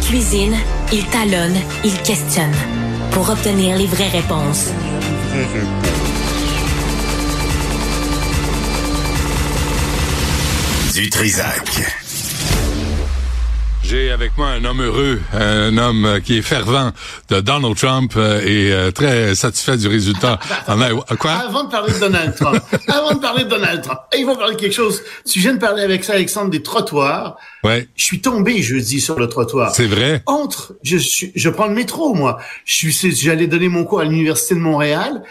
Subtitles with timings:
[0.00, 0.56] Il cuisine,
[0.92, 2.54] il talonne, il questionne
[3.10, 4.68] pour obtenir les vraies réponses.
[10.94, 12.07] Du Trisac.
[13.88, 16.92] J'ai avec moi un homme heureux, un homme euh, qui est fervent
[17.30, 20.38] de Donald Trump euh, et euh, très satisfait du résultat.
[21.18, 21.30] Quoi?
[21.30, 24.56] Avant de parler de Donald Trump, avant de parler de Donald Trump, il faut parler
[24.56, 25.02] de quelque chose.
[25.24, 27.38] Tu viens de parler avec ça, Alexandre, des trottoirs.
[27.64, 27.88] Ouais.
[27.96, 29.74] Je suis tombé jeudi sur le trottoir.
[29.74, 30.22] C'est vrai?
[30.26, 30.98] Entre, je,
[31.34, 32.36] je prends le métro, moi.
[32.66, 35.22] Je suis, j'allais donner mon cours à l'Université de Montréal,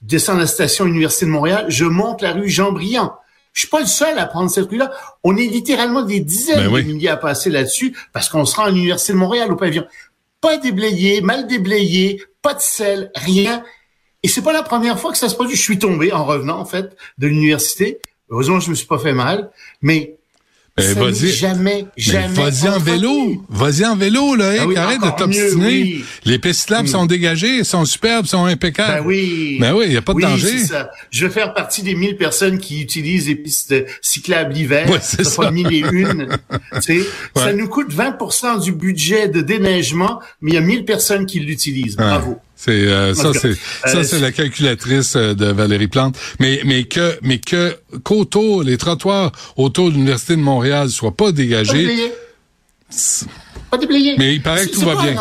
[0.00, 3.12] descends la station Université de Montréal, je monte la rue Jean-Briand.
[3.56, 4.92] Je suis pas le seul à prendre cette rue-là.
[5.24, 8.64] On est littéralement des dizaines ben de milliers à passer là-dessus parce qu'on se rend
[8.64, 9.86] à l'Université de Montréal au pavillon.
[10.42, 13.64] Pas déblayé, mal déblayé, pas de sel, rien.
[14.22, 15.56] Et c'est pas la première fois que ça se produit.
[15.56, 18.02] Je suis tombé en revenant, en fait, de l'université.
[18.28, 19.50] Heureusement, je me suis pas fait mal.
[19.80, 20.18] Mais
[20.76, 21.28] ben, vas-y.
[21.28, 22.34] Jamais, jamais.
[22.34, 23.44] Vas-y en vélo.
[23.48, 24.52] Vas-y en vélo, là.
[24.58, 26.04] Ah arrête de t'obstiner.
[26.24, 29.00] Les pistes cyclables sont dégagées, sont superbes, sont impeccables.
[29.00, 29.56] Ben oui.
[29.58, 30.58] Ben oui, il n'y a pas de danger.
[30.58, 30.90] Ça.
[31.10, 34.90] Je vais faire partie des 1000 personnes qui utilisent les pistes cyclables l'hiver.
[34.90, 35.42] Ouais, c'est ça.
[35.42, 36.28] Pas mille et une.
[37.34, 41.40] Ça nous coûte 20% du budget de déneigement, mais il y a 1000 personnes qui
[41.40, 41.96] l'utilisent.
[41.96, 42.38] Bravo.
[42.56, 43.54] C'est euh, ça, c'est
[43.84, 46.16] ça, c'est la calculatrice euh, de Valérie Plante.
[46.40, 51.32] Mais mais que mais que qu'autour les trottoirs autour de l'université de Montréal soient pas
[51.32, 52.12] dégagés.
[53.70, 54.14] Pas déblayés.
[54.18, 55.16] Mais il paraît que tout va bien.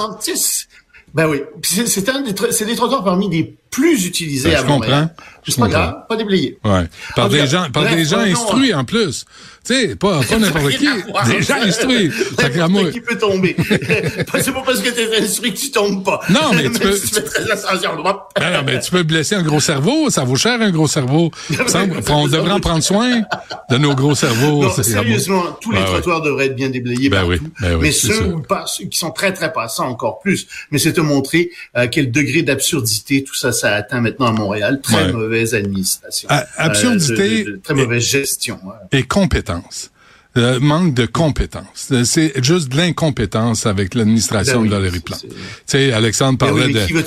[1.14, 1.42] Ben oui.
[1.64, 5.10] C'est un des, c'est des trottoirs parmi les plus utilisés ben, à Montréal.
[5.48, 6.58] C'est pas grave, pas déblayés.
[6.64, 6.86] Ouais.
[7.16, 9.26] Par des gens, par des gens instruits en plus.
[9.64, 10.88] Tu sais, pas, pas n'importe qui.
[11.28, 12.12] Des gens instruits.
[12.56, 13.56] N'importe qui peut tomber.
[13.58, 16.20] c'est pas parce que t'es instruit que tu tombes pas.
[16.30, 16.94] Non, mais tu peux.
[16.94, 20.10] Tu ben non, mais tu peux blesser un gros cerveau.
[20.10, 21.32] Ça vaut cher, un gros cerveau.
[22.10, 23.22] on devrait en prendre soin
[23.70, 24.64] de nos gros cerveaux.
[24.64, 28.36] Non, sérieusement, tous les trottoirs devraient être bien déblayés ben Oui, ben oui, mais ceux,
[28.48, 30.48] pas, ceux qui sont très, très passants encore plus.
[30.72, 34.80] Mais c'est te montrer euh, quel degré d'absurdité tout ça, ça atteint maintenant à Montréal.
[34.82, 36.28] Très mauvaise administration.
[36.32, 37.46] Ah, absurdité.
[37.48, 38.60] Euh, très mauvaise gestion.
[38.92, 39.92] Et compétence.
[40.38, 41.88] Euh, manque de compétences.
[41.94, 45.22] Euh, c'est juste de l'incompétence avec l'administration ben de Valérie Plante.
[45.22, 45.34] Tu
[45.66, 47.04] sais, Alexandre ben parlait de,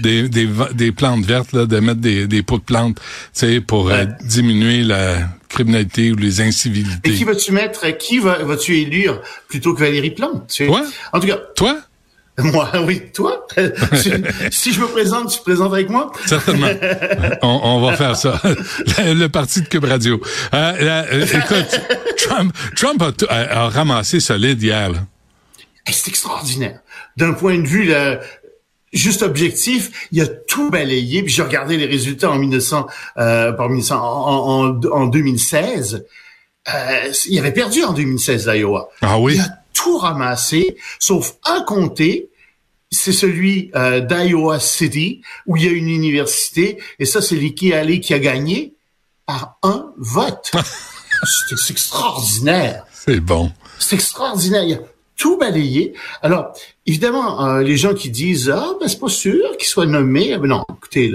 [0.00, 3.02] des, des, des, plantes vertes, là, de mettre des, des pots de plantes, tu
[3.34, 7.10] sais, pour euh, diminuer la criminalité ou les incivilités.
[7.10, 10.50] Et qui vas-tu mettre, qui va, vas-tu élire plutôt que Valérie Plante?
[10.64, 10.82] Toi?
[11.12, 11.38] En tout cas.
[11.56, 11.78] Toi?
[12.38, 13.02] Moi, oui.
[13.12, 13.46] Toi,
[14.50, 16.10] si je me présente, tu te présentes avec moi?
[16.26, 16.68] Certainement.
[17.42, 18.40] On, va faire ça.
[18.98, 20.20] Le, parti de Cube Radio.
[20.54, 21.80] Euh, euh, écoute,
[22.16, 24.92] Trump, Trump a, ramassé solide hier.
[25.90, 26.80] C'est extraordinaire.
[27.16, 28.20] D'un point de vue là,
[28.92, 31.22] juste objectif, il a tout balayé.
[31.22, 32.86] Puis j'ai regardé les résultats en 1900,
[33.18, 36.06] euh, en, en, 2016.
[36.68, 38.88] Euh, il avait perdu en 2016 l'Iowa.
[39.02, 39.34] Ah oui?
[39.36, 42.30] Il a tout ramassé, sauf un comté
[42.90, 47.72] c'est celui euh, d'Iowa City, où il y a une université, et ça, c'est Nikki
[47.72, 48.74] Haley qui a gagné
[49.26, 50.50] par un vote.
[51.56, 52.84] c'est extraordinaire.
[52.92, 53.52] C'est bon.
[53.78, 54.64] C'est extraordinaire.
[54.64, 54.78] Il a
[55.16, 55.92] tout balayé.
[56.22, 56.52] Alors,
[56.86, 60.36] évidemment, euh, les gens qui disent ah ben c'est pas sûr qu'il soit nommé.
[60.38, 61.12] Ben non, écoutez,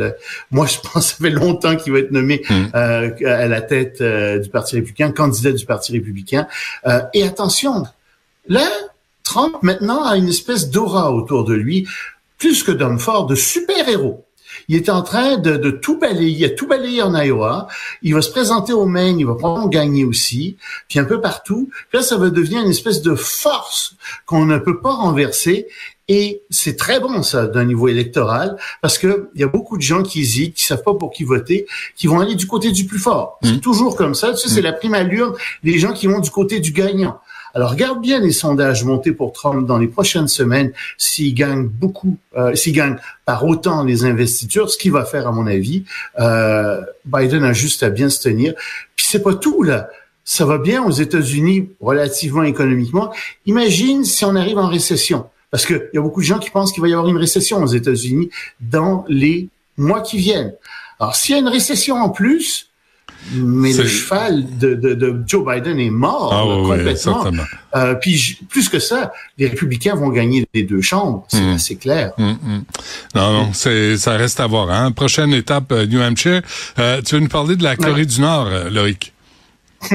[0.51, 2.65] moi je pense que ça fait longtemps qu'il va être nommé hmm.
[2.75, 6.47] euh, à la tête du Parti républicain, candidat du Parti républicain.
[7.13, 7.85] et attention,
[8.47, 8.67] là,
[9.23, 11.87] Trump maintenant a une espèce d'aura autour de lui,
[12.37, 14.25] plus que d'homme fort, de super-héros.
[14.67, 17.67] Il est en train de, tout balayer, il a tout balayé en Iowa,
[18.01, 20.57] il va se présenter au Maine, il va probablement gagner aussi,
[20.87, 21.69] puis un peu partout.
[21.89, 23.95] Puis là, ça va devenir une espèce de force
[24.25, 25.67] qu'on ne peut pas renverser.
[26.07, 29.81] Et c'est très bon ça d'un niveau électoral parce que il y a beaucoup de
[29.81, 32.85] gens qui hésitent, qui savent pas pour qui voter, qui vont aller du côté du
[32.85, 33.39] plus fort.
[33.41, 33.59] C'est mmh.
[33.59, 34.31] toujours comme ça.
[34.33, 34.65] Tu sais, c'est mmh.
[34.65, 37.19] la prime allure les gens qui vont du côté du gagnant.
[37.55, 42.17] Alors, regarde bien les sondages montés pour Trump dans les prochaines semaines s'il gagne beaucoup,
[42.35, 45.85] euh, s'il gagne par autant les investitures, ce qu'il va faire à mon avis.
[46.19, 48.53] Euh, Biden a juste à bien se tenir.
[48.97, 49.87] Puis c'est pas tout là.
[50.25, 53.13] Ça va bien aux États-Unis relativement économiquement.
[53.45, 55.27] Imagine si on arrive en récession.
[55.49, 57.63] Parce qu'il y a beaucoup de gens qui pensent qu'il va y avoir une récession
[57.63, 59.47] aux États-Unis dans les
[59.77, 60.53] mois qui viennent.
[60.99, 62.69] Alors, s'il y a une récession en plus,
[63.33, 67.43] mais le cheval de, de, de, Joe Biden est mort ah, complètement.
[67.75, 72.13] euh, puis plus que ça, les républicains vont gagner les deux chambres, c'est assez clair.
[72.17, 72.63] Hmm, hmm.
[73.15, 74.69] Non, non, c'est ça reste à voir.
[74.69, 74.91] Hein.
[74.91, 76.41] Prochaine étape, euh, New Hampshire.
[76.79, 79.13] Euh, tu veux nous parler de la Corée du Nord, Loïc?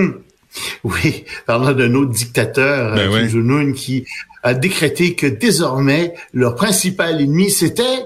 [0.84, 4.06] oui, parlant d'un autre dictateur, ben Kim Jong-un, qui
[4.42, 8.04] a décrété que désormais leur principal ennemi c'était,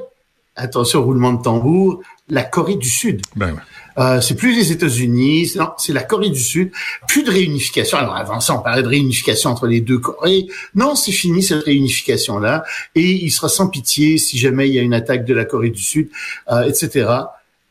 [0.56, 3.22] attention roulement de tambour, la Corée du Sud.
[3.36, 3.56] Ben.
[3.98, 6.72] Euh, c'est plus les États-Unis, non, c'est la Corée du Sud.
[7.06, 7.98] Plus de réunification.
[7.98, 10.46] Alors avant ça, on parlait de réunification entre les deux Corées.
[10.74, 12.64] Non, c'est fini cette réunification-là.
[12.94, 15.70] Et il sera sans pitié si jamais il y a une attaque de la Corée
[15.70, 16.08] du Sud,
[16.50, 17.08] euh, etc.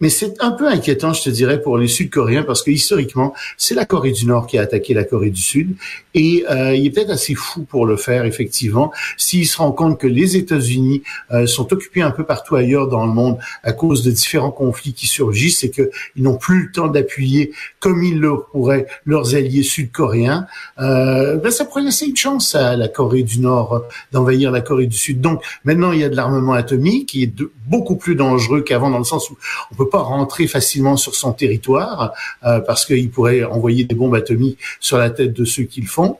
[0.04, 3.74] Mais c'est un peu inquiétant, je te dirais, pour les Sud-Coréens, parce que historiquement, c'est
[3.74, 5.78] la Corée du Nord qui a attaqué la Corée du Sud.
[6.14, 9.98] Et euh, il est peut-être assez fou pour le faire, effectivement, s'il se rend compte
[9.98, 14.04] que les États-Unis euh, sont occupés un peu partout ailleurs dans le monde à cause
[14.04, 18.42] de différents conflits qui surgissent et qu'ils n'ont plus le temps d'appuyer comme ils le
[18.52, 20.48] pourraient leurs alliés sud-coréens.
[20.80, 24.88] Euh, ben ça pourrait laisser une chance à la Corée du Nord d'envahir la Corée
[24.88, 25.22] du Sud.
[25.22, 27.34] Donc maintenant, il y a de l'armement atomique qui est
[27.68, 29.38] beaucoup plus dangereux qu'avant dans le sens où
[29.72, 32.14] on peut rentrer facilement sur son territoire
[32.46, 35.88] euh, parce qu'il pourrait envoyer des bombes atomiques sur la tête de ceux qui le
[35.88, 36.18] font.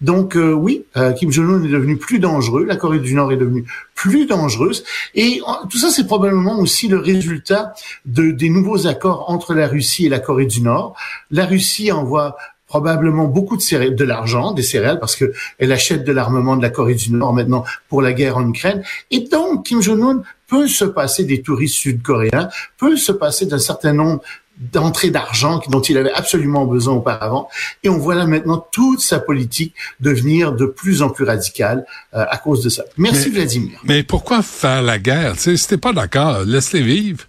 [0.00, 3.36] Donc euh, oui, euh, Kim Jong-un est devenu plus dangereux, la Corée du Nord est
[3.36, 4.84] devenue plus dangereuse,
[5.14, 5.40] et
[5.70, 7.74] tout ça c'est probablement aussi le résultat
[8.04, 10.96] de, des nouveaux accords entre la Russie et la Corée du Nord.
[11.30, 12.36] La Russie envoie
[12.66, 16.62] probablement beaucoup de céréales, de l'argent, des céréales, parce que elle achète de l'armement de
[16.62, 18.82] la Corée du Nord maintenant pour la guerre en Ukraine.
[19.12, 20.22] Et donc, Kim Jong-un
[20.54, 22.48] peut se passer des touristes sud-coréens,
[22.78, 24.22] peut se passer d'un certain nombre
[24.56, 27.48] d'entrées d'argent dont il avait absolument besoin auparavant.
[27.82, 31.84] Et on voit là maintenant toute sa politique devenir de plus en plus radicale
[32.14, 32.84] euh, à cause de ça.
[32.96, 33.80] Merci Vladimir.
[33.82, 35.36] Mais pourquoi faire la guerre?
[35.36, 37.24] Tu sais, pas d'accord, laisse-les vivre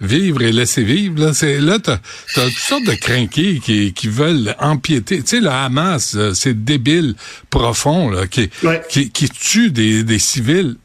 [0.00, 1.20] vivre et laisser vivre.
[1.20, 1.98] Là, c'est là, t'as,
[2.36, 5.20] as toutes sortes de crinqués qui, qui veulent empiéter.
[5.22, 7.16] Tu sais, le Hamas, c'est débile
[7.50, 8.48] profond là, qui,
[8.88, 10.76] qui, qui tue des, des civils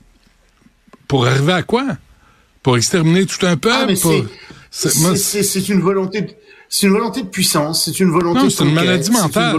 [1.07, 1.85] pour arriver à quoi?
[2.63, 3.93] Pour exterminer tout un peuple?
[4.03, 6.21] ah, C'est une volonté.
[6.21, 6.31] De...
[6.67, 9.57] C'est une volonté de puissance, c'est une volonté non, c'est une maladie mentale.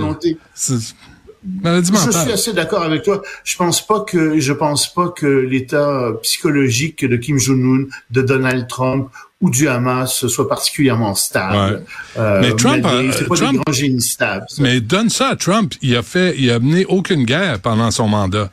[1.63, 2.13] Maladie mentale.
[2.13, 3.23] Je suis assez d'accord avec toi.
[3.45, 8.67] Je pense pas que je pense pas que l'état psychologique de Kim Jong-un, de Donald
[8.69, 9.09] Trump
[9.41, 11.85] ou du Hamas soit particulièrement stable.
[12.17, 14.47] Euh, mais Trump, c'est pas Trump, des grands génies stables.
[14.59, 15.75] Mais donne ça à Trump.
[15.83, 18.51] Il a fait, il a mené aucune guerre pendant son mandat.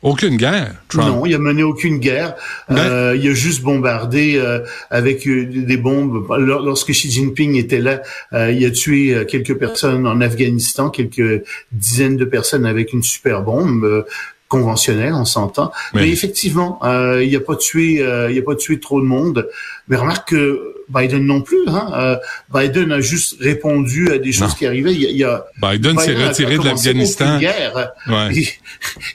[0.00, 1.08] Aucune guerre, Trump.
[1.08, 2.36] Non, il a mené aucune guerre.
[2.68, 4.60] Ben- euh, il a juste bombardé euh,
[4.90, 6.24] avec euh, des bombes.
[6.38, 8.02] Lorsque Xi Jinping était là,
[8.32, 11.42] euh, il a tué quelques personnes en Afghanistan, quelques
[11.72, 14.04] dizaines de personnes avec une super bombe
[14.46, 15.72] conventionnelle, on s'entend.
[15.94, 16.80] Mais effectivement,
[17.20, 19.48] il n'a pas tué, il a pas tué trop de monde.
[19.88, 21.68] Mais remarque que Biden non plus.
[21.68, 21.90] Hein.
[21.94, 22.16] Euh,
[22.52, 24.94] Biden a juste répondu à des choses qui arrivaient.
[24.94, 27.38] Il, y a, Biden, s'est retiré de l'Afghanistan.
[27.38, 28.32] Ouais.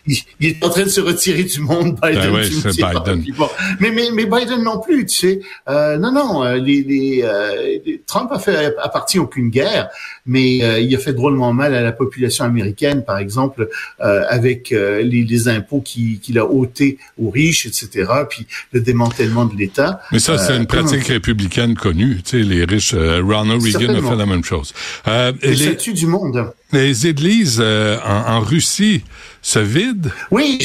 [0.06, 2.22] Il, il, est en train de se retirer du monde, Biden.
[2.22, 3.24] Ben ouais, Biden.
[3.80, 5.40] Mais, mais, mais Biden non plus, tu sais.
[5.68, 6.44] Euh, non, non.
[6.44, 9.90] Euh, les, les, euh, Trump a fait à partie aucune guerre,
[10.26, 13.70] mais euh, il a fait drôlement mal à la population américaine, par exemple,
[14.00, 18.10] avec les, les, impôts qu'il a ôtés aux riches, etc.
[18.30, 20.02] Puis le démantèlement de l'État.
[20.12, 22.22] Mais ça, c'est une pratique républicaine connue.
[22.24, 24.74] Tu sais, les riches, euh, Ronald Reagan a fait la même chose.
[25.08, 26.52] Euh, les, du monde.
[26.72, 29.04] Les églises euh, en, en, Russie
[29.42, 30.10] se vident.
[30.32, 30.60] Oui,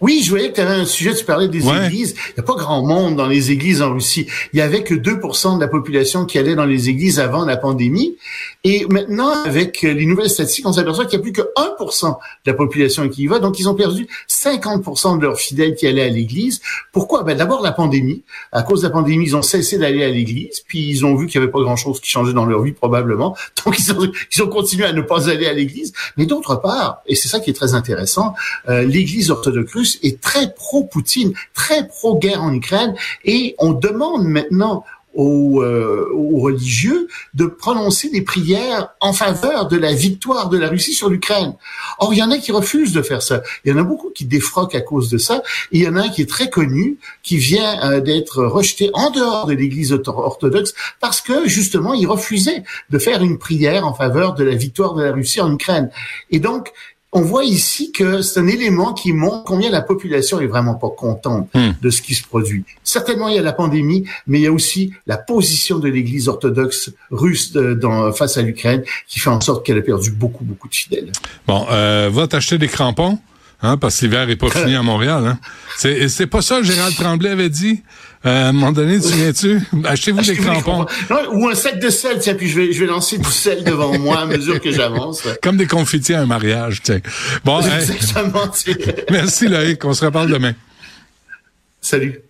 [0.00, 2.14] oui, je voyais que tu avais un sujet, tu parlais des églises.
[2.30, 4.26] Il n'y a pas grand monde dans les églises en Russie.
[4.52, 7.56] Il y avait que 2% de la population qui allait dans les églises avant la
[7.56, 8.16] pandémie.
[8.64, 12.50] Et maintenant, avec les nouvelles statistiques, on s'aperçoit qu'il n'y a plus que 1% de
[12.50, 13.38] la population qui y va.
[13.38, 16.60] Donc, ils ont perdu 50% de leurs fidèles qui allaient à l'église.
[16.92, 17.22] Pourquoi?
[17.22, 18.22] Ben, d'abord, la pandémie.
[18.52, 20.60] À cause de la pandémie, ils ont cessé d'aller à l'église.
[20.66, 23.36] Puis, ils ont vu qu'il n'y avait pas grand-chose qui changeait dans leur vie, probablement.
[23.64, 25.92] Donc, ils ont, ils ont continué à ne pas aller à l'église.
[26.16, 28.34] Mais d'autre part, et c'est ça qui est très intéressant,
[28.68, 34.84] euh, l'église orthodoxe est très pro-Poutine, très pro-guerre en Ukraine, et on demande maintenant
[35.16, 40.68] aux, euh, aux, religieux de prononcer des prières en faveur de la victoire de la
[40.68, 41.54] Russie sur l'Ukraine.
[41.98, 43.42] Or, il y en a qui refusent de faire ça.
[43.64, 45.42] Il y en a beaucoup qui défroquent à cause de ça.
[45.72, 49.10] Il y en a un qui est très connu, qui vient euh, d'être rejeté en
[49.10, 54.34] dehors de l'Église orthodoxe parce que justement, il refusait de faire une prière en faveur
[54.34, 55.90] de la victoire de la Russie en Ukraine.
[56.30, 56.72] Et donc,
[57.16, 60.90] on voit ici que c'est un élément qui montre combien la population est vraiment pas
[60.90, 61.70] contente hmm.
[61.80, 62.64] de ce qui se produit.
[62.84, 66.28] Certainement, il y a la pandémie, mais il y a aussi la position de l'Église
[66.28, 70.68] orthodoxe russe dans, face à l'Ukraine qui fait en sorte qu'elle a perdu beaucoup, beaucoup
[70.68, 71.10] de fidèles.
[71.46, 73.18] Bon, euh, va t'acheter des crampons?
[73.62, 75.26] Hein, parce que l'hiver est pas fini à Montréal.
[75.26, 75.38] Hein.
[75.78, 77.82] C'est, c'est pas ça que Gérald Tremblay avait dit.
[78.26, 79.60] Euh, à un moment donné, tu souviens-tu?
[79.84, 80.86] Achetez-vous des crampons.
[81.32, 83.98] ou un sac de sel, tiens, puis je vais, je vais lancer du sel devant
[83.98, 85.22] moi à mesure que j'avance.
[85.42, 87.00] Comme des confettis à un mariage, tiens.
[87.44, 88.50] Bon, Exactement.
[89.10, 90.54] Merci Loïc, on se reparle demain.
[91.80, 92.20] Salut.